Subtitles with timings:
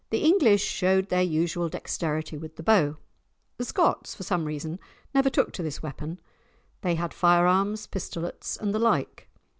[0.09, 2.97] The English showed their usual dexterity with the bow.
[3.59, 4.79] The Scots, for some reason,
[5.13, 6.19] never took to this weapon;
[6.81, 9.29] they had fire arms, pistolets, and the like.